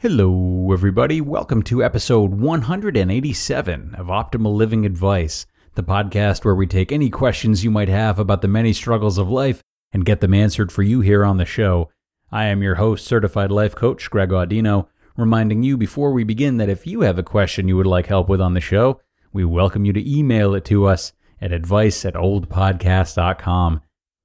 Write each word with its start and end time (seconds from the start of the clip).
Hello, 0.00 0.70
everybody. 0.72 1.20
Welcome 1.20 1.64
to 1.64 1.82
episode 1.82 2.32
187 2.34 3.96
of 3.96 4.06
Optimal 4.06 4.54
Living 4.54 4.86
Advice, 4.86 5.44
the 5.74 5.82
podcast 5.82 6.44
where 6.44 6.54
we 6.54 6.68
take 6.68 6.92
any 6.92 7.10
questions 7.10 7.64
you 7.64 7.72
might 7.72 7.88
have 7.88 8.20
about 8.20 8.40
the 8.40 8.46
many 8.46 8.72
struggles 8.72 9.18
of 9.18 9.28
life 9.28 9.60
and 9.92 10.04
get 10.04 10.20
them 10.20 10.34
answered 10.34 10.70
for 10.70 10.84
you 10.84 11.00
here 11.00 11.24
on 11.24 11.36
the 11.36 11.44
show. 11.44 11.90
I 12.30 12.44
am 12.44 12.62
your 12.62 12.76
host, 12.76 13.08
certified 13.08 13.50
life 13.50 13.74
coach 13.74 14.08
Greg 14.08 14.28
Audino, 14.28 14.86
reminding 15.16 15.64
you 15.64 15.76
before 15.76 16.12
we 16.12 16.22
begin 16.22 16.58
that 16.58 16.68
if 16.68 16.86
you 16.86 17.00
have 17.00 17.18
a 17.18 17.24
question 17.24 17.66
you 17.66 17.76
would 17.76 17.84
like 17.84 18.06
help 18.06 18.28
with 18.28 18.40
on 18.40 18.54
the 18.54 18.60
show, 18.60 19.00
we 19.32 19.44
welcome 19.44 19.84
you 19.84 19.92
to 19.92 20.08
email 20.08 20.54
it 20.54 20.64
to 20.66 20.86
us 20.86 21.12
at 21.40 21.50
advice 21.50 22.04
at 22.04 22.14
olapodcast.com. 22.14 23.80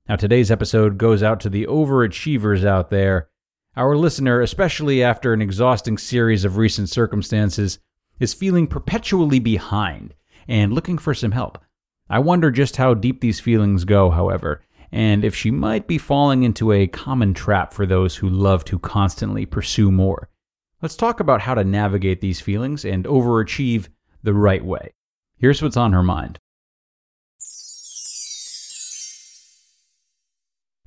Now, 0.07 0.17
today's 0.17 0.51
episode 0.51 0.99
goes 0.99 1.23
out 1.23 1.39
to 1.39 1.49
the 1.49 1.65
overachievers 1.65 2.63
out 2.63 2.91
there 2.91 3.29
our 3.75 3.97
listener, 3.97 4.41
especially 4.41 5.01
after 5.03 5.33
an 5.33 5.41
exhausting 5.41 5.97
series 5.97 6.45
of 6.45 6.57
recent 6.57 6.89
circumstances, 6.89 7.79
is 8.19 8.33
feeling 8.33 8.67
perpetually 8.67 9.39
behind 9.39 10.13
and 10.47 10.73
looking 10.73 10.97
for 10.97 11.13
some 11.13 11.31
help. 11.31 11.57
I 12.09 12.19
wonder 12.19 12.51
just 12.51 12.77
how 12.77 12.93
deep 12.93 13.21
these 13.21 13.39
feelings 13.39 13.85
go, 13.85 14.11
however, 14.11 14.61
and 14.91 15.25
if 15.25 15.35
she 15.35 15.49
might 15.49 15.87
be 15.87 15.97
falling 15.97 16.43
into 16.43 16.71
a 16.71 16.85
common 16.85 17.33
trap 17.33 17.73
for 17.73 17.85
those 17.85 18.17
who 18.17 18.29
love 18.29 18.63
to 18.65 18.77
constantly 18.77 19.45
pursue 19.45 19.91
more. 19.91 20.29
Let's 20.81 20.95
talk 20.95 21.19
about 21.19 21.41
how 21.41 21.55
to 21.55 21.63
navigate 21.63 22.21
these 22.21 22.41
feelings 22.41 22.85
and 22.85 23.05
overachieve 23.05 23.87
the 24.21 24.33
right 24.33 24.63
way. 24.63 24.93
Here's 25.37 25.61
what's 25.61 25.77
on 25.77 25.93
her 25.93 26.03
mind. 26.03 26.37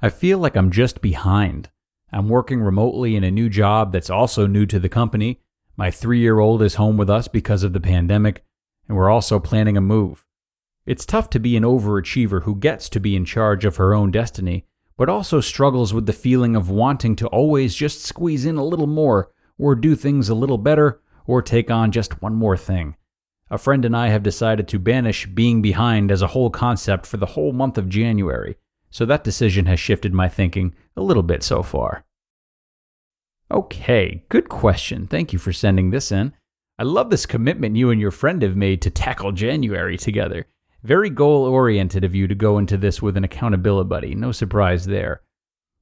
I 0.00 0.10
feel 0.10 0.38
like 0.38 0.56
I'm 0.56 0.70
just 0.70 1.00
behind. 1.00 1.70
I'm 2.16 2.30
working 2.30 2.62
remotely 2.62 3.14
in 3.14 3.24
a 3.24 3.30
new 3.30 3.50
job 3.50 3.92
that's 3.92 4.08
also 4.08 4.46
new 4.46 4.64
to 4.64 4.78
the 4.78 4.88
company. 4.88 5.42
My 5.76 5.90
three 5.90 6.18
year 6.18 6.38
old 6.38 6.62
is 6.62 6.76
home 6.76 6.96
with 6.96 7.10
us 7.10 7.28
because 7.28 7.62
of 7.62 7.74
the 7.74 7.80
pandemic, 7.80 8.42
and 8.88 8.96
we're 8.96 9.10
also 9.10 9.38
planning 9.38 9.76
a 9.76 9.82
move. 9.82 10.24
It's 10.86 11.04
tough 11.04 11.28
to 11.28 11.38
be 11.38 11.58
an 11.58 11.62
overachiever 11.62 12.44
who 12.44 12.56
gets 12.56 12.88
to 12.88 13.00
be 13.00 13.16
in 13.16 13.26
charge 13.26 13.66
of 13.66 13.76
her 13.76 13.92
own 13.92 14.12
destiny, 14.12 14.64
but 14.96 15.10
also 15.10 15.42
struggles 15.42 15.92
with 15.92 16.06
the 16.06 16.14
feeling 16.14 16.56
of 16.56 16.70
wanting 16.70 17.16
to 17.16 17.26
always 17.26 17.74
just 17.74 18.02
squeeze 18.02 18.46
in 18.46 18.56
a 18.56 18.64
little 18.64 18.86
more, 18.86 19.30
or 19.58 19.74
do 19.74 19.94
things 19.94 20.30
a 20.30 20.34
little 20.34 20.56
better, 20.56 21.02
or 21.26 21.42
take 21.42 21.70
on 21.70 21.92
just 21.92 22.22
one 22.22 22.34
more 22.34 22.56
thing. 22.56 22.96
A 23.50 23.58
friend 23.58 23.84
and 23.84 23.94
I 23.94 24.08
have 24.08 24.22
decided 24.22 24.68
to 24.68 24.78
banish 24.78 25.26
being 25.26 25.60
behind 25.60 26.10
as 26.10 26.22
a 26.22 26.28
whole 26.28 26.48
concept 26.48 27.04
for 27.04 27.18
the 27.18 27.26
whole 27.26 27.52
month 27.52 27.76
of 27.76 27.90
January 27.90 28.56
so 28.96 29.04
that 29.04 29.22
decision 29.22 29.66
has 29.66 29.78
shifted 29.78 30.14
my 30.14 30.26
thinking 30.26 30.74
a 30.96 31.02
little 31.02 31.22
bit 31.22 31.42
so 31.42 31.62
far. 31.62 32.05
Okay, 33.50 34.24
good 34.28 34.48
question. 34.48 35.06
Thank 35.06 35.32
you 35.32 35.38
for 35.38 35.52
sending 35.52 35.90
this 35.90 36.10
in. 36.10 36.32
I 36.78 36.82
love 36.82 37.10
this 37.10 37.26
commitment 37.26 37.76
you 37.76 37.90
and 37.90 38.00
your 38.00 38.10
friend 38.10 38.42
have 38.42 38.56
made 38.56 38.82
to 38.82 38.90
tackle 38.90 39.32
January 39.32 39.96
together. 39.96 40.46
Very 40.82 41.10
goal 41.10 41.44
oriented 41.44 42.04
of 42.04 42.14
you 42.14 42.26
to 42.26 42.34
go 42.34 42.58
into 42.58 42.76
this 42.76 43.00
with 43.00 43.16
an 43.16 43.24
accountability 43.24 43.88
buddy. 43.88 44.14
No 44.14 44.32
surprise 44.32 44.84
there. 44.84 45.22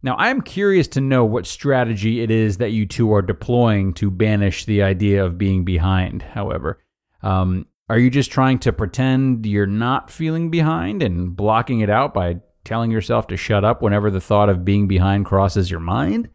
Now, 0.03 0.17
I'm 0.19 0.43
curious 0.43 0.87
to 0.89 1.01
know 1.01 1.25
what 1.25 1.47
strategy 1.47 2.21
it 2.21 2.31
is 2.31 2.59
that 2.59 2.73
you 2.73 2.85
two 2.85 3.13
are 3.15 3.23
deploying 3.23 3.95
to 3.95 4.11
banish 4.11 4.67
the 4.67 4.83
idea 4.83 5.25
of 5.25 5.39
being 5.39 5.65
behind, 5.65 6.21
however. 6.21 6.79
Um, 7.23 7.67
are 7.89 7.99
you 7.99 8.11
just 8.11 8.31
trying 8.31 8.59
to 8.61 8.73
pretend 8.73 9.47
you're 9.47 9.67
not 9.67 10.11
feeling 10.11 10.51
behind 10.51 11.03
and 11.03 11.35
blocking 11.35 11.81
it 11.81 11.89
out 11.89 12.13
by 12.13 12.41
telling 12.65 12.91
yourself 12.91 13.27
to 13.29 13.37
shut 13.37 13.65
up 13.65 13.81
whenever 13.81 14.11
the 14.11 14.21
thought 14.21 14.51
of 14.51 14.65
being 14.65 14.87
behind 14.87 15.25
crosses 15.25 15.71
your 15.71 15.81
mind? 15.81 16.29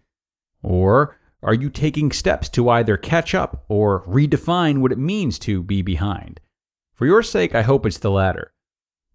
Or 0.64 1.19
are 1.42 1.54
you 1.54 1.70
taking 1.70 2.12
steps 2.12 2.50
to 2.50 2.70
either 2.70 2.98
catch 2.98 3.34
up 3.34 3.64
or 3.68 4.04
redefine 4.06 4.80
what 4.80 4.92
it 4.92 4.98
means 4.98 5.40
to 5.40 5.64
be 5.64 5.82
behind? 5.82 6.40
For 6.94 7.06
your 7.06 7.24
sake, 7.24 7.56
I 7.56 7.62
hope 7.62 7.86
it's 7.86 8.00
the 8.00 8.12
latter. 8.12 8.54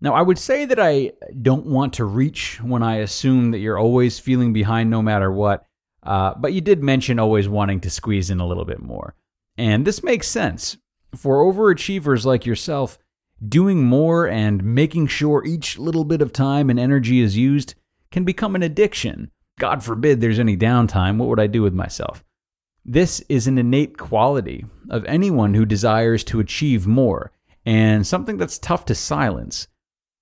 Now, 0.01 0.15
I 0.15 0.23
would 0.23 0.39
say 0.39 0.65
that 0.65 0.81
I 0.81 1.13
don't 1.41 1.67
want 1.67 1.93
to 1.95 2.05
reach 2.05 2.61
when 2.63 2.83
I 2.83 2.97
assume 2.97 3.51
that 3.51 3.59
you're 3.59 3.79
always 3.79 4.19
feeling 4.19 4.53
behind 4.53 4.91
no 4.91 5.03
matter 5.03 5.31
what, 5.31 5.67
uh, 6.03 6.35
but 6.37 6.53
you 6.53 6.61
did 6.61 6.83
mention 6.83 7.19
always 7.19 7.49
wanting 7.49 7.81
to 7.81 7.91
squeeze 7.91 8.31
in 8.31 8.41
a 8.41 8.47
little 8.47 8.65
bit 8.65 8.81
more. 8.81 9.15
And 9.57 9.87
this 9.87 10.03
makes 10.03 10.27
sense. 10.27 10.77
For 11.15 11.45
overachievers 11.45 12.25
like 12.25 12.45
yourself, 12.45 12.99
Doing 13.47 13.85
more 13.85 14.29
and 14.29 14.63
making 14.63 15.09
sure 15.09 15.45
each 15.45 15.79
little 15.79 16.05
bit 16.05 16.23
of 16.23 16.33
time 16.33 16.71
and 16.71 16.79
energy 16.79 17.21
is 17.21 17.37
used 17.37 17.75
can 18.11 18.25
become 18.25 18.55
an 18.55 18.63
addiction. 18.63 19.31
God 19.59 19.83
forbid 19.83 20.21
there's 20.21 20.39
any 20.39 20.57
downtime. 20.57 21.17
What 21.17 21.29
would 21.29 21.41
I 21.41 21.47
do 21.47 21.63
with 21.63 21.75
myself? 21.75 22.25
This 22.85 23.21
is 23.29 23.47
an 23.47 23.57
innate 23.57 23.97
quality 23.97 24.67
of 24.91 25.05
anyone 25.07 25.55
who 25.55 25.65
desires 25.65 26.23
to 26.25 26.41
achieve 26.41 26.87
more, 26.87 27.33
and 27.65 28.07
something 28.07 28.37
that's 28.37 28.59
tough 28.59 28.85
to 28.87 28.95
silence. 28.95 29.69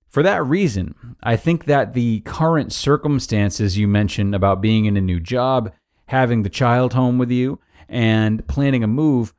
For 0.09 0.22
that 0.22 0.44
reason, 0.44 0.94
I 1.22 1.37
think 1.37 1.65
that 1.65 1.94
the 1.94 2.21
current 2.21 2.72
circumstances 2.72 3.78
you 3.78 3.88
mentioned 3.88 4.34
about 4.34 4.60
being 4.60 4.84
in 4.84 4.97
a 4.97 5.00
new 5.00 5.19
job, 5.19 5.72
having 6.06 6.42
the 6.42 6.50
child 6.50 6.92
home 6.92 7.19
with 7.19 7.31
you, 7.31 7.59
and 7.88 8.47
planning 8.47 8.84
a 8.84 8.87
move 8.87 9.34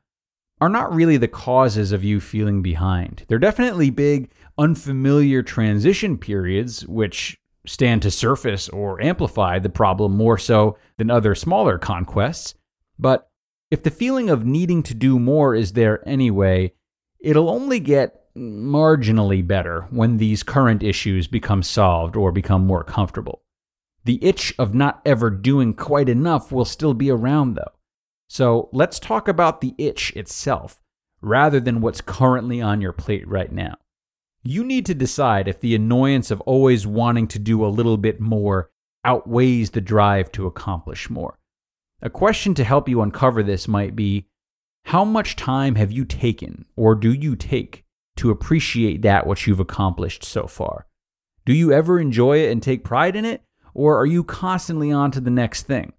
are 0.60 0.70
not 0.70 0.94
really 0.94 1.18
the 1.18 1.28
causes 1.28 1.92
of 1.92 2.04
you 2.04 2.20
feeling 2.20 2.62
behind. 2.62 3.24
They're 3.28 3.38
definitely 3.38 3.90
big, 3.90 4.32
unfamiliar 4.58 5.44
transition 5.44 6.18
periods, 6.18 6.88
which 6.88 7.38
stand 7.66 8.02
to 8.02 8.12
surface 8.12 8.70
or 8.70 9.02
amplify 9.02 9.60
the 9.60 9.70
problem 9.70 10.16
more 10.16 10.38
so 10.38 10.78
than 10.98 11.10
other 11.10 11.36
smaller 11.36 11.78
conquests. 11.78 12.56
But 13.00 13.30
if 13.72 13.84
the 13.84 13.92
feeling 13.92 14.30
of 14.30 14.46
needing 14.46 14.84
to 14.84 14.94
do 14.94 15.18
more 15.18 15.56
is 15.56 15.74
there 15.74 16.08
anyway, 16.08 16.74
it'll 17.20 17.50
only 17.50 17.80
get 17.80 18.20
marginally 18.36 19.46
better 19.46 19.88
when 19.90 20.18
these 20.18 20.44
current 20.44 20.84
issues 20.84 21.28
become 21.28 21.64
solved 21.64 22.16
or 22.16 22.32
become 22.32 22.66
more 22.66 22.84
comfortable. 22.84 23.42
The 24.06 24.24
itch 24.24 24.54
of 24.60 24.74
not 24.74 25.02
ever 25.06 25.30
doing 25.30 25.74
quite 25.74 26.10
enough 26.10 26.52
will 26.52 26.66
still 26.66 26.94
be 26.94 27.10
around, 27.10 27.56
though. 27.56 27.72
So 28.28 28.70
let's 28.74 29.00
talk 29.00 29.28
about 29.28 29.62
the 29.62 29.76
itch 29.78 30.12
itself 30.16 30.82
rather 31.22 31.60
than 31.60 31.82
what's 31.82 32.02
currently 32.02 32.62
on 32.62 32.82
your 32.82 32.92
plate 32.92 33.28
right 33.28 33.52
now. 33.52 33.76
You 34.44 34.66
need 34.66 34.86
to 34.88 34.94
decide 34.94 35.48
if 35.48 35.62
the 35.62 35.74
annoyance 35.74 36.30
of 36.30 36.42
always 36.42 36.86
wanting 36.86 37.28
to 37.30 37.40
do 37.40 37.66
a 37.66 37.68
little 37.68 37.96
bit 37.96 38.20
more 38.20 38.70
outweighs 39.06 39.72
the 39.72 39.80
drive 39.82 40.32
to 40.34 40.48
accomplish 40.48 41.10
more. 41.10 41.40
A 42.02 42.10
question 42.10 42.54
to 42.56 42.66
help 42.66 42.90
you 42.90 43.02
uncover 43.02 43.42
this 43.42 43.70
might 43.70 43.96
be 43.96 44.28
How 44.86 45.06
much 45.06 45.38
time 45.38 45.76
have 45.76 45.94
you 45.94 46.04
taken, 46.04 46.66
or 46.76 46.94
do 46.94 47.14
you 47.14 47.38
take, 47.38 47.86
to 48.18 48.32
appreciate 48.32 49.02
that 49.02 49.26
which 49.26 49.48
you've 49.48 49.62
accomplished 49.62 50.26
so 50.26 50.46
far? 50.46 50.88
Do 51.46 51.54
you 51.54 51.72
ever 51.72 51.98
enjoy 51.98 52.40
it 52.40 52.52
and 52.52 52.62
take 52.62 52.84
pride 52.84 53.16
in 53.16 53.24
it, 53.24 53.44
or 53.74 53.98
are 53.98 54.06
you 54.06 54.26
constantly 54.26 54.92
on 54.92 55.12
to 55.12 55.22
the 55.22 55.30
next 55.30 55.64
thing? 55.64 55.94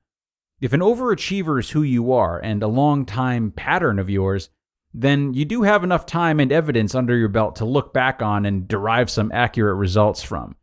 If 0.60 0.74
an 0.74 0.80
overachiever 0.80 1.58
is 1.58 1.70
who 1.70 1.82
you 1.82 2.12
are 2.12 2.38
and 2.38 2.62
a 2.62 2.68
long 2.68 3.06
time 3.06 3.50
pattern 3.50 3.98
of 3.98 4.10
yours, 4.10 4.50
then 4.94 5.34
you 5.34 5.44
do 5.44 5.62
have 5.62 5.82
enough 5.82 6.06
time 6.06 6.38
and 6.38 6.52
evidence 6.52 6.94
under 6.94 7.16
your 7.16 7.28
belt 7.28 7.56
to 7.56 7.64
look 7.64 7.92
back 7.92 8.22
on 8.22 8.46
and 8.46 8.68
derive 8.68 9.10
some 9.10 9.32
accurate 9.32 9.76
results 9.76 10.22
from. 10.22 10.54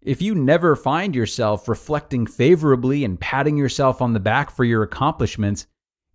If 0.00 0.22
you 0.22 0.34
never 0.34 0.76
find 0.76 1.14
yourself 1.14 1.66
reflecting 1.68 2.26
favorably 2.26 3.04
and 3.04 3.18
patting 3.18 3.56
yourself 3.56 4.00
on 4.00 4.12
the 4.12 4.20
back 4.20 4.50
for 4.50 4.64
your 4.64 4.84
accomplishments, 4.84 5.66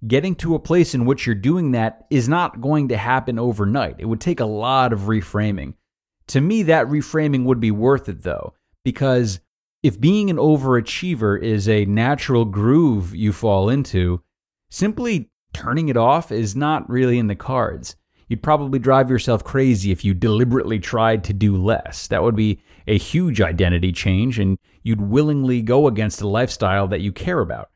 getting 0.08 0.36
to 0.36 0.56
a 0.56 0.60
place 0.60 0.96
in 0.96 1.06
which 1.06 1.26
you're 1.26 1.36
doing 1.36 1.72
that 1.72 2.06
is 2.10 2.30
not 2.30 2.62
going 2.62 2.88
to 2.90 2.98
happen 2.98 3.38
overnight. 3.38 3.96
It 4.00 4.06
would 4.06 4.22
take 4.22 4.40
a 4.40 4.46
lot 4.46 4.94
of 4.94 5.02
reframing. 5.02 5.74
To 6.28 6.40
me, 6.40 6.64
that 6.64 6.88
reframing 6.88 7.44
would 7.44 7.60
be 7.60 7.72
worth 7.72 8.08
it 8.08 8.24
though, 8.24 8.54
because 8.86 9.42
if 9.84 10.00
being 10.00 10.30
an 10.30 10.38
overachiever 10.38 11.42
is 11.42 11.68
a 11.68 11.86
natural 11.86 12.46
groove 12.46 13.16
you 13.16 13.34
fall 13.34 13.70
into, 13.70 14.22
simply 14.70 15.30
turning 15.54 15.90
it 15.90 15.98
off 15.98 16.32
is 16.32 16.56
not 16.56 16.90
really 16.90 17.20
in 17.20 17.28
the 17.28 17.36
cards. 17.36 17.96
You'd 18.28 18.44
probably 18.44 18.78
drive 18.78 19.10
yourself 19.10 19.44
crazy 19.44 19.92
if 19.92 20.06
you 20.06 20.14
deliberately 20.14 20.80
tried 20.80 21.24
to 21.26 21.34
do 21.34 21.58
less. 21.58 22.08
That 22.08 22.22
would 22.22 22.36
be 22.36 22.62
a 22.88 22.98
huge 22.98 23.42
identity 23.42 23.92
change, 23.92 24.38
and 24.38 24.58
you'd 24.84 25.02
willingly 25.02 25.64
go 25.64 25.88
against 25.88 26.22
a 26.22 26.28
lifestyle 26.28 26.88
that 26.90 27.02
you 27.02 27.12
care 27.12 27.40
about. 27.40 27.70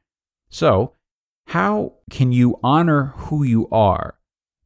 So, 0.50 0.94
how 1.48 1.94
can 2.12 2.32
you 2.32 2.60
honor 2.64 3.14
who 3.18 3.44
you 3.44 3.68
are, 3.72 4.16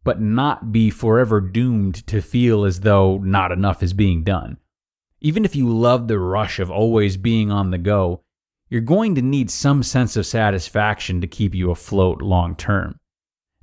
but 0.04 0.22
not 0.22 0.74
be 0.74 0.90
forever 0.90 1.40
doomed 1.40 2.06
to 2.08 2.22
feel 2.22 2.66
as 2.66 2.82
though 2.82 3.18
not 3.20 3.54
enough 3.54 3.82
is 3.82 3.94
being 3.94 4.24
done? 4.26 4.58
Even 5.22 5.46
if 5.46 5.56
you 5.56 5.70
love 5.70 6.08
the 6.08 6.20
rush 6.20 6.60
of 6.60 6.70
always 6.70 7.16
being 7.16 7.50
on 7.50 7.72
the 7.72 7.78
go, 7.78 8.22
you're 8.70 8.82
going 8.82 9.16
to 9.16 9.22
need 9.22 9.50
some 9.50 9.84
sense 9.84 10.16
of 10.16 10.26
satisfaction 10.26 11.22
to 11.22 11.28
keep 11.28 11.56
you 11.56 11.72
afloat 11.72 12.22
long 12.22 12.56
term. 12.56 13.00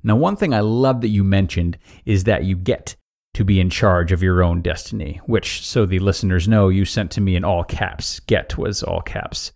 Now, 0.03 0.15
one 0.15 0.35
thing 0.35 0.53
I 0.53 0.59
love 0.59 1.01
that 1.01 1.09
you 1.09 1.23
mentioned 1.23 1.77
is 2.05 2.25
that 2.25 2.43
you 2.43 2.55
get 2.55 2.95
to 3.33 3.43
be 3.43 3.59
in 3.59 3.69
charge 3.69 4.11
of 4.11 4.23
your 4.23 4.43
own 4.43 4.61
destiny, 4.61 5.19
which, 5.25 5.65
so 5.65 5.85
the 5.85 5.99
listeners 5.99 6.47
know, 6.47 6.69
you 6.69 6.85
sent 6.85 7.11
to 7.11 7.21
me 7.21 7.35
in 7.35 7.43
all 7.43 7.63
caps. 7.63 8.19
Get 8.21 8.57
was 8.57 8.81
all 8.81 9.01
caps. 9.01 9.51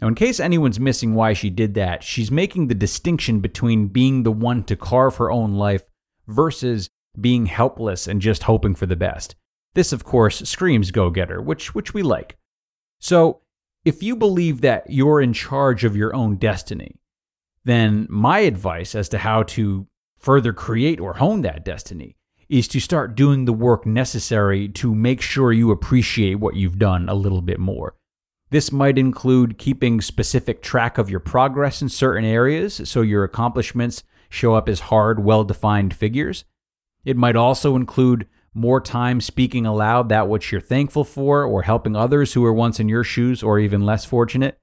Now, 0.00 0.08
in 0.08 0.14
case 0.14 0.40
anyone's 0.40 0.80
missing 0.80 1.14
why 1.14 1.34
she 1.34 1.50
did 1.50 1.74
that, 1.74 2.02
she's 2.02 2.30
making 2.30 2.68
the 2.68 2.74
distinction 2.74 3.40
between 3.40 3.88
being 3.88 4.22
the 4.22 4.32
one 4.32 4.64
to 4.64 4.76
carve 4.76 5.16
her 5.16 5.30
own 5.30 5.54
life 5.54 5.82
versus 6.26 6.88
being 7.20 7.46
helpless 7.46 8.06
and 8.06 8.22
just 8.22 8.44
hoping 8.44 8.74
for 8.74 8.86
the 8.86 8.96
best. 8.96 9.34
This, 9.74 9.92
of 9.92 10.04
course, 10.04 10.38
screams 10.48 10.90
go 10.90 11.10
getter, 11.10 11.42
which, 11.42 11.74
which 11.74 11.92
we 11.92 12.02
like. 12.02 12.38
So, 13.00 13.42
if 13.90 14.04
you 14.04 14.14
believe 14.14 14.60
that 14.60 14.84
you're 14.88 15.20
in 15.20 15.32
charge 15.32 15.82
of 15.82 15.96
your 15.96 16.14
own 16.14 16.36
destiny, 16.36 17.00
then 17.64 18.06
my 18.08 18.38
advice 18.38 18.94
as 18.94 19.08
to 19.08 19.18
how 19.18 19.42
to 19.42 19.88
further 20.16 20.52
create 20.52 21.00
or 21.00 21.14
hone 21.14 21.42
that 21.42 21.64
destiny 21.64 22.14
is 22.48 22.68
to 22.68 22.78
start 22.78 23.16
doing 23.16 23.46
the 23.46 23.52
work 23.52 23.84
necessary 23.84 24.68
to 24.68 24.94
make 24.94 25.20
sure 25.20 25.52
you 25.52 25.72
appreciate 25.72 26.36
what 26.36 26.54
you've 26.54 26.78
done 26.78 27.08
a 27.08 27.14
little 27.16 27.42
bit 27.42 27.58
more. 27.58 27.96
This 28.50 28.70
might 28.70 28.96
include 28.96 29.58
keeping 29.58 30.00
specific 30.00 30.62
track 30.62 30.96
of 30.96 31.10
your 31.10 31.18
progress 31.18 31.82
in 31.82 31.88
certain 31.88 32.24
areas 32.24 32.80
so 32.84 33.00
your 33.00 33.24
accomplishments 33.24 34.04
show 34.28 34.54
up 34.54 34.68
as 34.68 34.78
hard, 34.78 35.24
well 35.24 35.42
defined 35.42 35.94
figures. 35.94 36.44
It 37.04 37.16
might 37.16 37.34
also 37.34 37.74
include 37.74 38.28
more 38.54 38.80
time 38.80 39.20
speaking 39.20 39.66
aloud 39.66 40.08
that 40.08 40.28
which 40.28 40.50
you're 40.50 40.60
thankful 40.60 41.04
for 41.04 41.44
or 41.44 41.62
helping 41.62 41.94
others 41.94 42.32
who 42.32 42.40
were 42.40 42.52
once 42.52 42.80
in 42.80 42.88
your 42.88 43.04
shoes 43.04 43.42
or 43.42 43.58
even 43.58 43.86
less 43.86 44.04
fortunate. 44.04 44.58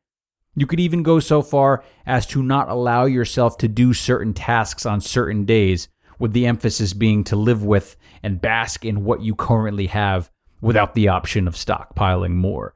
You 0.55 0.65
could 0.65 0.79
even 0.79 1.03
go 1.03 1.19
so 1.19 1.41
far 1.41 1.83
as 2.05 2.25
to 2.27 2.41
not 2.41 2.69
allow 2.69 3.05
yourself 3.05 3.57
to 3.59 3.67
do 3.67 3.93
certain 3.93 4.33
tasks 4.33 4.85
on 4.85 5.01
certain 5.01 5.45
days, 5.45 5.87
with 6.19 6.33
the 6.33 6.47
emphasis 6.47 6.93
being 6.93 7.23
to 7.25 7.35
live 7.35 7.63
with 7.63 7.95
and 8.23 8.41
bask 8.41 8.83
in 8.83 9.03
what 9.03 9.21
you 9.21 9.35
currently 9.35 9.87
have 9.87 10.31
without 10.61 10.95
the 10.95 11.07
option 11.07 11.47
of 11.47 11.53
stockpiling 11.53 12.33
more. 12.33 12.75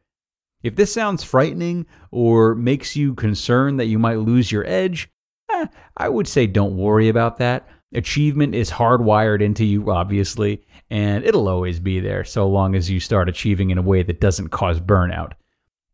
If 0.61 0.75
this 0.75 0.93
sounds 0.93 1.23
frightening 1.23 1.87
or 2.11 2.53
makes 2.53 2.95
you 2.95 3.15
concerned 3.15 3.79
that 3.79 3.87
you 3.87 3.97
might 3.97 4.19
lose 4.19 4.51
your 4.51 4.65
edge, 4.67 5.09
eh, 5.51 5.65
I 5.97 6.09
would 6.09 6.27
say 6.27 6.45
don't 6.45 6.77
worry 6.77 7.09
about 7.09 7.37
that. 7.37 7.67
Achievement 7.93 8.55
is 8.55 8.71
hardwired 8.71 9.41
into 9.41 9.65
you, 9.65 9.91
obviously, 9.91 10.63
and 10.89 11.25
it'll 11.25 11.49
always 11.49 11.79
be 11.79 11.99
there 11.99 12.23
so 12.23 12.47
long 12.47 12.73
as 12.75 12.89
you 12.89 12.99
start 12.99 13.27
achieving 13.27 13.69
in 13.69 13.77
a 13.77 13.81
way 13.81 14.01
that 14.01 14.21
doesn't 14.21 14.49
cause 14.49 14.79
burnout. 14.79 15.33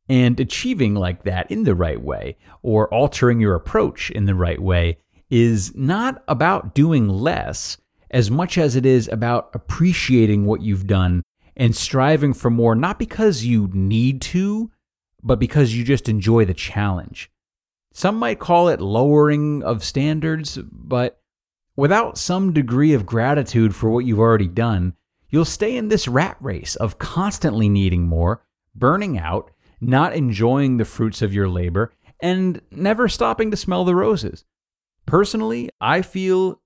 And 0.07 0.39
achieving 0.39 0.93
like 0.93 1.23
that 1.23 1.51
in 1.51 1.63
the 1.63 1.75
right 1.75 2.01
way, 2.01 2.37
or 2.61 2.93
altering 2.93 3.39
your 3.39 3.55
approach 3.55 4.11
in 4.11 4.25
the 4.25 4.35
right 4.35 4.61
way, 4.61 4.99
is 5.29 5.75
not 5.75 6.23
about 6.27 6.75
doing 6.75 7.09
less 7.09 7.77
as 8.11 8.31
much 8.31 8.57
as 8.57 8.75
it 8.75 8.85
is 8.85 9.09
about 9.09 9.49
appreciating 9.53 10.45
what 10.45 10.61
you've 10.61 10.87
done 10.87 11.23
and 11.57 11.75
striving 11.75 12.33
for 12.33 12.49
more, 12.49 12.75
not 12.75 12.99
because 12.99 13.43
you 13.43 13.69
need 13.73 14.21
to, 14.21 14.71
but 15.23 15.39
because 15.39 15.73
you 15.73 15.83
just 15.83 16.07
enjoy 16.07 16.45
the 16.45 16.53
challenge. 16.53 17.29
Some 17.91 18.17
might 18.17 18.39
call 18.39 18.69
it 18.69 18.79
lowering 18.79 19.63
of 19.63 19.83
standards, 19.83 20.57
but 20.71 21.19
without 21.77 22.17
some 22.17 22.51
degree 22.51 22.93
of 22.93 23.05
gratitude 23.05 23.73
for 23.73 23.89
what 23.89 24.03
you've 24.03 24.19
already 24.19 24.47
done, 24.47 24.93
you'll 25.29 25.45
stay 25.45 25.77
in 25.77 25.87
this 25.87 26.07
rat 26.07 26.35
race 26.41 26.75
of 26.75 26.97
constantly 26.97 27.69
needing 27.69 28.05
more, 28.05 28.43
burning 28.75 29.17
out, 29.17 29.51
not 29.79 30.13
enjoying 30.13 30.75
the 30.75 30.85
fruits 30.85 31.21
of 31.21 31.33
your 31.33 31.47
labor, 31.47 31.93
and 32.19 32.59
never 32.71 33.07
stopping 33.07 33.51
to 33.51 33.57
smell 33.57 33.85
the 33.85 33.95
roses. 33.95 34.43
Personally, 35.05 35.69
I 35.79 36.01
feel 36.01 36.59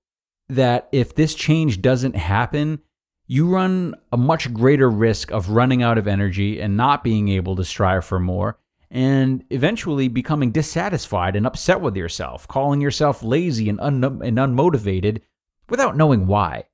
that 0.48 0.88
if 0.90 1.14
this 1.14 1.34
change 1.34 1.82
doesn't 1.82 2.16
happen, 2.16 2.80
you 3.26 3.48
run 3.48 3.94
a 4.10 4.16
much 4.16 4.52
greater 4.52 4.90
risk 4.90 5.30
of 5.30 5.50
running 5.50 5.82
out 5.82 5.98
of 5.98 6.08
energy 6.08 6.60
and 6.60 6.76
not 6.76 7.04
being 7.04 7.28
able 7.28 7.54
to 7.56 7.64
strive 7.64 8.04
for 8.04 8.18
more, 8.18 8.58
and 8.92 9.42
eventually 9.50 10.06
becoming 10.06 10.52
dissatisfied 10.52 11.34
and 11.34 11.46
upset 11.46 11.80
with 11.80 11.96
yourself, 11.96 12.46
calling 12.46 12.80
yourself 12.80 13.22
lazy 13.22 13.68
and, 13.68 13.80
un- 13.80 14.04
and 14.04 14.38
unmotivated 14.38 15.20
without 15.68 15.96
knowing 15.96 16.28
why. 16.28 16.64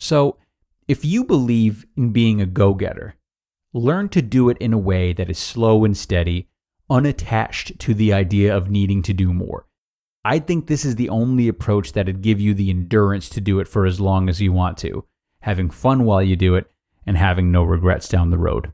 So, 0.00 0.38
if 0.86 1.04
you 1.04 1.24
believe 1.24 1.84
in 1.96 2.12
being 2.12 2.40
a 2.40 2.46
go 2.46 2.72
getter, 2.72 3.16
learn 3.74 4.08
to 4.10 4.22
do 4.22 4.48
it 4.48 4.56
in 4.58 4.72
a 4.72 4.78
way 4.78 5.12
that 5.12 5.28
is 5.28 5.38
slow 5.38 5.84
and 5.84 5.94
steady, 5.94 6.48
unattached 6.88 7.78
to 7.80 7.92
the 7.92 8.14
idea 8.14 8.56
of 8.56 8.70
needing 8.70 9.02
to 9.02 9.12
do 9.12 9.34
more. 9.34 9.66
I 10.24 10.38
think 10.38 10.66
this 10.66 10.86
is 10.86 10.96
the 10.96 11.10
only 11.10 11.48
approach 11.48 11.92
that'd 11.92 12.22
give 12.22 12.40
you 12.40 12.54
the 12.54 12.70
endurance 12.70 13.28
to 13.30 13.40
do 13.40 13.60
it 13.60 13.68
for 13.68 13.84
as 13.84 14.00
long 14.00 14.30
as 14.30 14.40
you 14.40 14.52
want 14.52 14.78
to 14.78 15.04
having 15.40 15.70
fun 15.70 16.04
while 16.04 16.22
you 16.22 16.36
do 16.36 16.54
it, 16.54 16.70
and 17.06 17.16
having 17.16 17.50
no 17.50 17.62
regrets 17.62 18.08
down 18.08 18.30
the 18.30 18.38
road. 18.38 18.70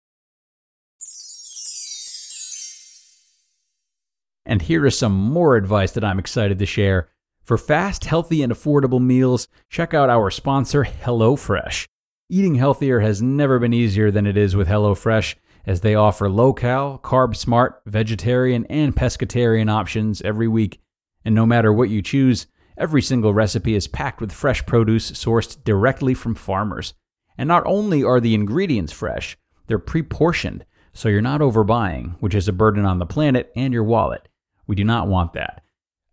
And 4.46 4.62
here 4.62 4.86
is 4.86 4.98
some 4.98 5.12
more 5.12 5.56
advice 5.56 5.92
that 5.92 6.04
I'm 6.04 6.18
excited 6.18 6.58
to 6.58 6.66
share. 6.66 7.08
For 7.42 7.58
fast, 7.58 8.04
healthy, 8.04 8.42
and 8.42 8.52
affordable 8.52 9.02
meals, 9.02 9.48
check 9.68 9.94
out 9.94 10.10
our 10.10 10.30
sponsor, 10.30 10.84
HelloFresh. 10.84 11.86
Eating 12.28 12.54
healthier 12.54 13.00
has 13.00 13.20
never 13.20 13.58
been 13.58 13.74
easier 13.74 14.10
than 14.10 14.26
it 14.26 14.36
is 14.36 14.56
with 14.56 14.68
HelloFresh, 14.68 15.34
as 15.66 15.80
they 15.80 15.94
offer 15.94 16.28
low 16.28 16.52
cal, 16.52 16.98
carb 16.98 17.36
smart, 17.36 17.82
vegetarian, 17.86 18.66
and 18.66 18.94
pescatarian 18.94 19.70
options 19.70 20.20
every 20.22 20.48
week. 20.48 20.80
And 21.24 21.34
no 21.34 21.46
matter 21.46 21.72
what 21.72 21.90
you 21.90 22.02
choose, 22.02 22.46
Every 22.76 23.02
single 23.02 23.32
recipe 23.32 23.74
is 23.74 23.86
packed 23.86 24.20
with 24.20 24.32
fresh 24.32 24.66
produce 24.66 25.12
sourced 25.12 25.62
directly 25.62 26.12
from 26.12 26.34
farmers. 26.34 26.94
And 27.38 27.46
not 27.46 27.62
only 27.66 28.02
are 28.02 28.20
the 28.20 28.34
ingredients 28.34 28.92
fresh, 28.92 29.36
they're 29.66 29.78
pre 29.78 30.02
portioned, 30.02 30.64
so 30.92 31.08
you're 31.08 31.20
not 31.20 31.40
overbuying, 31.40 32.16
which 32.20 32.34
is 32.34 32.48
a 32.48 32.52
burden 32.52 32.84
on 32.84 32.98
the 32.98 33.06
planet 33.06 33.52
and 33.54 33.72
your 33.72 33.84
wallet. 33.84 34.28
We 34.66 34.76
do 34.76 34.84
not 34.84 35.08
want 35.08 35.32
that. 35.34 35.62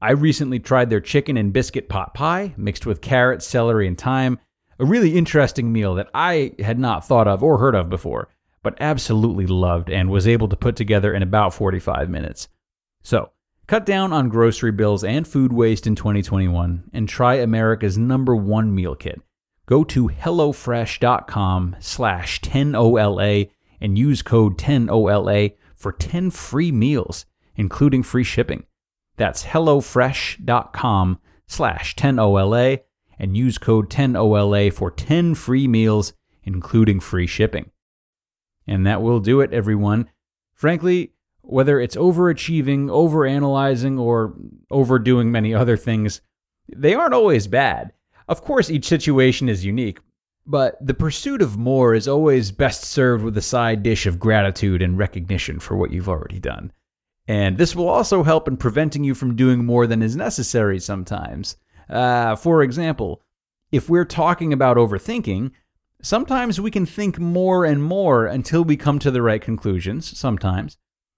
I 0.01 0.12
recently 0.12 0.60
tried 0.60 0.89
their 0.89 1.00
chicken 1.00 1.38
and 1.38 1.53
biscuit 1.53 1.89
pot 1.89 2.13
pie 2.13 2.53
mixed 2.58 2.86
with 2.86 3.01
carrots, 3.01 3.46
celery, 3.46 3.88
and 3.88 3.98
thyme. 3.98 4.39
A 4.79 4.86
really 4.86 5.17
interesting 5.17 5.72
meal 5.72 5.96
that 5.96 6.10
I 6.13 6.53
had 6.60 6.79
not 6.79 7.05
thought 7.05 7.27
of 7.27 7.43
or 7.43 7.60
heard 7.60 7.75
of 7.75 7.89
before, 7.89 8.29
but 8.63 8.77
absolutely 8.79 9.46
loved 9.46 9.89
and 9.89 10.10
was 10.10 10.27
able 10.27 10.48
to 10.50 10.55
put 10.55 10.75
together 10.75 11.13
in 11.13 11.22
about 11.22 11.53
45 11.53 12.10
minutes. 12.10 12.48
So, 13.03 13.31
Cut 13.72 13.86
down 13.86 14.12
on 14.12 14.27
grocery 14.27 14.74
bills 14.74 15.01
and 15.01 15.25
food 15.25 15.53
waste 15.53 15.88
in 15.88 15.96
2021 15.96 16.89
and 16.91 17.08
try 17.08 17.36
America's 17.36 17.98
number 17.98 18.36
one 18.36 18.75
meal 18.75 18.96
kit. 18.96 19.22
Go 19.65 19.86
to 19.86 20.10
HelloFresh.com 20.10 21.77
slash 21.79 22.41
10OLA 22.41 23.50
and 23.79 23.98
use 23.98 24.22
code 24.22 24.58
10OLA 24.58 25.53
for 25.74 25.93
10 25.93 26.31
free 26.31 26.74
meals, 26.74 27.25
including 27.62 28.01
free 28.01 28.24
shipping. 28.24 28.63
That's 29.18 29.44
HelloFresh.com 29.46 31.20
slash 31.48 31.96
10OLA 31.96 32.80
and 33.20 33.38
use 33.38 33.60
code 33.60 33.88
10OLA 33.88 34.74
for 34.74 34.89
10 34.89 35.36
free 35.36 35.68
meals, 35.68 36.13
including 36.44 37.00
free 37.00 37.27
shipping. 37.27 37.70
And 38.65 38.88
that 38.88 39.03
will 39.03 39.20
do 39.20 39.41
it, 39.41 39.53
everyone. 39.53 40.10
Frankly, 40.53 41.13
whether 41.41 41.80
it's 41.80 41.96
overachieving, 41.96 42.88
overanalyzing, 42.88 44.00
or 44.00 44.34
overdoing 44.72 45.32
many 45.32 45.53
other 45.53 45.77
things, 45.77 46.22
they 46.68 46.96
aren't 46.96 47.13
always 47.13 47.46
bad. 47.46 47.94
Of 48.27 48.41
course, 48.41 48.72
each 48.72 48.88
situation 48.88 49.50
is 49.50 49.65
unique, 49.65 50.00
but 50.48 50.84
the 50.84 50.96
pursuit 50.96 51.44
of 51.44 51.58
more 51.58 51.94
is 51.94 52.08
always 52.08 52.51
best 52.51 52.86
served 52.86 53.24
with 53.24 53.38
a 53.38 53.41
side 53.41 53.84
dish 53.84 54.08
of 54.08 54.20
gratitude 54.20 54.82
and 54.82 54.98
recognition 54.98 55.60
for 55.60 55.77
what 55.77 55.91
you've 55.91 56.10
already 56.10 56.39
done. 56.39 56.72
And 57.28 57.58
this 57.58 57.75
will 57.75 57.88
also 57.88 58.24
help 58.24 58.48
in 58.48 58.58
preventing 58.58 59.04
you 59.04 59.16
from 59.16 59.36
doing 59.36 59.66
more 59.66 59.88
than 59.88 60.01
is 60.01 60.16
necessary 60.16 60.80
sometimes. 60.80 61.56
Uh, 61.90 62.36
for 62.36 62.63
example, 62.63 63.22
if 63.72 63.90
we're 63.90 64.06
talking 64.06 64.51
about 64.54 64.78
overthinking, 64.78 65.51
sometimes 66.01 66.60
we 66.60 66.72
can 66.72 66.86
think 66.86 67.20
more 67.20 67.66
and 67.66 67.84
more 67.84 68.25
until 68.25 68.63
we 68.63 68.75
come 68.75 69.00
to 69.00 69.12
the 69.12 69.22
right 69.22 69.42
conclusions, 69.42 70.18
sometimes. 70.18 70.78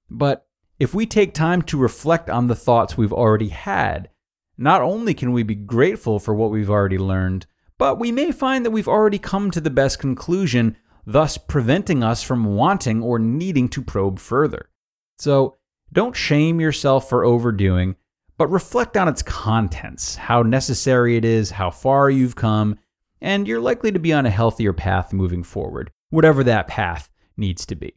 But 0.10 0.45
if 0.79 0.93
we 0.93 1.05
take 1.05 1.33
time 1.33 1.62
to 1.63 1.77
reflect 1.77 2.29
on 2.29 2.48
the 2.48 2.55
thoughts 2.55 2.98
we've 2.98 3.13
already 3.13 3.50
had, 3.50 4.10
not 4.57 4.81
only 4.81 5.13
can 5.13 5.31
we 5.31 5.43
be 5.43 5.55
grateful 5.55 6.19
for 6.19 6.33
what 6.33 6.51
we've 6.51 6.69
already 6.69 6.98
learned, 6.98 7.45
but 7.77 8.00
we 8.00 8.12
may 8.12 8.31
find 8.31 8.65
that 8.65 8.72
we've 8.72 8.88
already 8.88 9.17
come 9.17 9.50
to 9.51 9.62
the 9.62 9.69
best 9.69 10.00
conclusion, 10.00 10.77
thus 11.05 11.38
preventing 11.38 12.03
us 12.03 12.22
from 12.22 12.55
wanting 12.55 13.01
or 13.01 13.17
needing 13.17 13.67
to 13.69 13.81
probe 13.81 14.19
further. 14.19 14.69
So, 15.17 15.57
don't 15.93 16.15
shame 16.15 16.59
yourself 16.59 17.07
for 17.07 17.23
overdoing, 17.23 17.95
but 18.38 18.47
reflect 18.51 18.97
on 18.97 19.07
its 19.07 19.21
contents, 19.21 20.15
how 20.15 20.41
necessary 20.41 21.15
it 21.15 21.23
is, 21.23 21.51
how 21.51 21.69
far 21.69 22.09
you've 22.09 22.35
come, 22.35 22.77
and 23.21 23.47
you're 23.47 23.62
likely 23.62 23.91
to 23.91 24.00
be 24.00 24.12
on 24.12 24.25
a 24.25 24.31
healthier 24.31 24.73
path 24.73 25.13
moving 25.13 25.43
forward, 25.43 25.91
whatever 26.09 26.43
that 26.43 26.67
path 26.67 27.09
needs 27.38 27.65
to 27.67 27.75
be. 27.75 27.95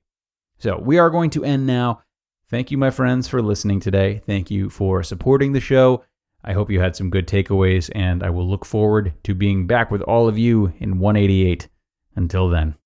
So, 0.59 0.79
we 0.79 0.99
are 0.99 1.11
going 1.11 1.31
to 1.31 1.45
end 1.45 1.67
now. 1.67 2.03
Thank 2.49 2.71
you, 2.71 2.79
my 2.79 2.91
friends, 2.91 3.27
for 3.29 3.43
listening 3.43 3.81
today. 3.81 4.21
Thank 4.25 4.51
you 4.51 4.71
for 4.71 5.03
supporting 5.03 5.53
the 5.53 5.61
show. 5.61 6.05
I 6.45 6.53
hope 6.53 6.71
you 6.71 6.81
had 6.81 6.95
some 6.95 7.11
good 7.11 7.27
takeaways, 7.27 7.91
and 7.95 8.23
I 8.23 8.31
will 8.31 8.49
look 8.49 8.65
forward 8.65 9.15
to 9.25 9.35
being 9.35 9.67
back 9.67 9.91
with 9.91 10.03
all 10.03 10.29
of 10.29 10.39
you 10.39 10.73
in 10.79 11.01
188. 11.01 11.69
Until 12.15 12.49
then. 12.49 12.77